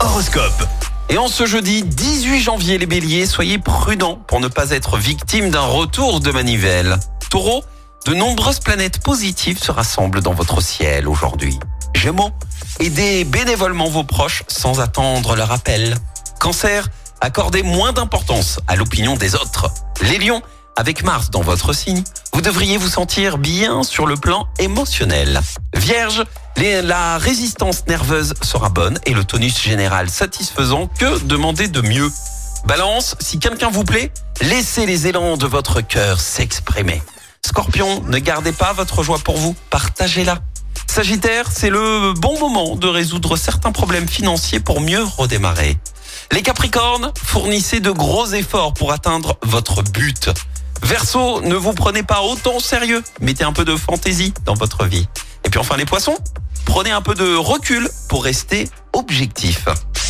Horoscope. 0.00 0.66
Et 1.10 1.18
en 1.18 1.28
ce 1.28 1.44
jeudi 1.44 1.82
18 1.82 2.40
janvier, 2.40 2.78
les 2.78 2.86
béliers, 2.86 3.26
soyez 3.26 3.58
prudents 3.58 4.16
pour 4.26 4.40
ne 4.40 4.48
pas 4.48 4.70
être 4.70 4.96
victime 4.96 5.50
d'un 5.50 5.66
retour 5.66 6.20
de 6.20 6.30
manivelle. 6.30 6.96
Taureau, 7.28 7.62
de 8.06 8.14
nombreuses 8.14 8.60
planètes 8.60 9.02
positives 9.02 9.62
se 9.62 9.70
rassemblent 9.70 10.22
dans 10.22 10.32
votre 10.32 10.62
ciel 10.62 11.06
aujourd'hui. 11.06 11.58
Gémeaux, 11.94 12.30
aidez 12.80 13.24
bénévolement 13.24 13.90
vos 13.90 14.04
proches 14.04 14.44
sans 14.48 14.80
attendre 14.80 15.36
leur 15.36 15.52
appel. 15.52 15.94
Cancer, 16.40 16.88
accordez 17.20 17.62
moins 17.62 17.92
d'importance 17.92 18.60
à 18.66 18.76
l'opinion 18.76 19.14
des 19.14 19.34
autres. 19.34 19.70
Les 20.00 20.16
lions, 20.16 20.40
avec 20.76 21.04
Mars 21.04 21.30
dans 21.30 21.42
votre 21.42 21.72
signe, 21.72 22.02
vous 22.32 22.40
devriez 22.40 22.76
vous 22.76 22.88
sentir 22.88 23.38
bien 23.38 23.82
sur 23.82 24.06
le 24.06 24.16
plan 24.16 24.48
émotionnel. 24.58 25.40
Vierge, 25.74 26.24
la 26.56 27.18
résistance 27.18 27.86
nerveuse 27.86 28.34
sera 28.42 28.68
bonne 28.68 28.98
et 29.06 29.14
le 29.14 29.24
tonus 29.24 29.60
général 29.60 30.08
satisfaisant. 30.08 30.88
Que 30.98 31.18
demander 31.24 31.68
de 31.68 31.80
mieux 31.80 32.10
Balance, 32.66 33.14
si 33.20 33.38
quelqu'un 33.38 33.68
vous 33.70 33.84
plaît, 33.84 34.10
laissez 34.40 34.86
les 34.86 35.06
élans 35.06 35.36
de 35.36 35.46
votre 35.46 35.82
cœur 35.82 36.18
s'exprimer. 36.18 37.02
Scorpion, 37.44 38.02
ne 38.06 38.18
gardez 38.18 38.52
pas 38.52 38.72
votre 38.72 39.02
joie 39.02 39.18
pour 39.18 39.36
vous, 39.36 39.54
partagez-la. 39.68 40.38
Sagittaire, 40.86 41.50
c'est 41.50 41.70
le 41.70 42.14
bon 42.14 42.38
moment 42.38 42.76
de 42.76 42.86
résoudre 42.86 43.36
certains 43.36 43.72
problèmes 43.72 44.08
financiers 44.08 44.60
pour 44.60 44.80
mieux 44.80 45.02
redémarrer. 45.02 45.76
Les 46.32 46.40
Capricornes, 46.40 47.12
fournissez 47.22 47.80
de 47.80 47.90
gros 47.90 48.26
efforts 48.28 48.72
pour 48.72 48.92
atteindre 48.92 49.36
votre 49.42 49.82
but. 49.82 50.30
Verseau, 50.84 51.40
ne 51.40 51.54
vous 51.54 51.72
prenez 51.72 52.02
pas 52.02 52.20
autant 52.20 52.56
au 52.56 52.60
sérieux, 52.60 53.02
mettez 53.22 53.42
un 53.42 53.54
peu 53.54 53.64
de 53.64 53.74
fantaisie 53.74 54.34
dans 54.44 54.52
votre 54.52 54.84
vie. 54.84 55.08
Et 55.44 55.48
puis 55.48 55.58
enfin 55.58 55.78
les 55.78 55.86
Poissons, 55.86 56.18
prenez 56.66 56.90
un 56.90 57.00
peu 57.00 57.14
de 57.14 57.34
recul 57.34 57.88
pour 58.10 58.22
rester 58.22 58.68
objectif. 58.92 59.64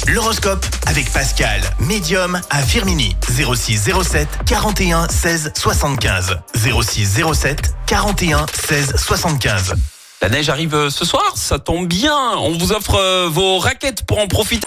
L'horoscope 0.08 0.66
avec 0.86 1.10
Pascal, 1.12 1.62
médium 1.78 2.40
à 2.50 2.60
Firmini. 2.60 3.16
06 3.22 3.88
07 4.02 4.28
41 4.46 5.08
16 5.08 5.52
75. 5.54 6.38
06 6.56 7.22
07 7.32 7.74
41 7.86 8.44
16 8.52 8.96
75. 8.96 9.74
La 10.22 10.28
neige 10.28 10.48
arrive 10.48 10.88
ce 10.90 11.04
soir, 11.04 11.34
ça 11.36 11.60
tombe 11.60 11.86
bien. 11.86 12.16
On 12.36 12.58
vous 12.58 12.72
offre 12.72 12.96
euh, 12.96 13.28
vos 13.30 13.58
raquettes 13.58 14.04
pour 14.06 14.18
en 14.18 14.26
profiter. 14.26 14.66